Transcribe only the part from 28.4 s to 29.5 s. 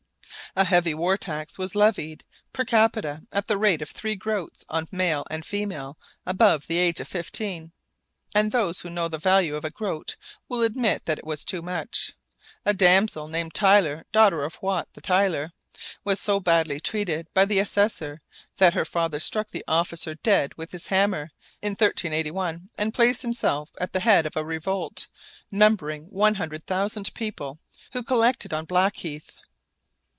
on Blackheath.